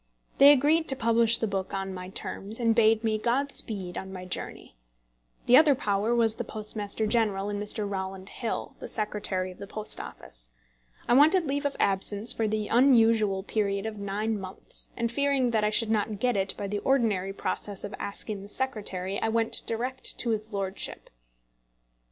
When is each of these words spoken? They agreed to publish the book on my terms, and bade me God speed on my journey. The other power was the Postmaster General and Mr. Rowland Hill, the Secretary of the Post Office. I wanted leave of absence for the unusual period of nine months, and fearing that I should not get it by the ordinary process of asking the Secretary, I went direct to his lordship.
They 0.39 0.51
agreed 0.51 0.87
to 0.87 0.95
publish 0.95 1.37
the 1.37 1.45
book 1.45 1.75
on 1.75 1.93
my 1.93 2.09
terms, 2.09 2.59
and 2.59 2.73
bade 2.73 3.03
me 3.03 3.19
God 3.19 3.53
speed 3.53 3.99
on 3.99 4.11
my 4.11 4.25
journey. 4.25 4.75
The 5.45 5.57
other 5.57 5.75
power 5.75 6.15
was 6.15 6.33
the 6.37 6.43
Postmaster 6.43 7.05
General 7.05 7.49
and 7.49 7.61
Mr. 7.61 7.87
Rowland 7.87 8.29
Hill, 8.29 8.73
the 8.79 8.87
Secretary 8.87 9.51
of 9.51 9.59
the 9.59 9.67
Post 9.67 9.99
Office. 10.01 10.49
I 11.07 11.13
wanted 11.13 11.45
leave 11.45 11.67
of 11.67 11.77
absence 11.79 12.33
for 12.33 12.47
the 12.47 12.67
unusual 12.67 13.43
period 13.43 13.85
of 13.85 13.99
nine 13.99 14.39
months, 14.39 14.89
and 14.97 15.11
fearing 15.11 15.51
that 15.51 15.63
I 15.63 15.69
should 15.69 15.91
not 15.91 16.17
get 16.17 16.35
it 16.35 16.55
by 16.57 16.65
the 16.65 16.79
ordinary 16.79 17.31
process 17.31 17.83
of 17.83 17.93
asking 17.99 18.41
the 18.41 18.47
Secretary, 18.49 19.21
I 19.21 19.29
went 19.29 19.61
direct 19.67 20.17
to 20.17 20.31
his 20.31 20.51
lordship. 20.51 21.11